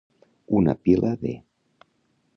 [0.61, 1.35] Una pila de.